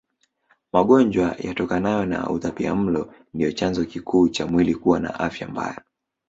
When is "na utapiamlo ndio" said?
2.05-3.51